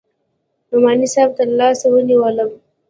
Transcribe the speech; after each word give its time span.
نعماني 0.71 1.05
صاحب 1.13 1.31
تر 1.37 1.45
لاس 1.59 1.81
ونيولم. 1.89 2.49